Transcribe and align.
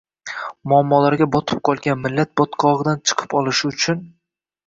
Muammolarga 0.71 1.25
botib 1.35 1.59
qolgan 1.69 2.01
millat 2.05 2.31
botqog‘idan 2.41 3.05
chiqib 3.11 3.37
olishi 3.43 3.69
uchun 3.75 4.01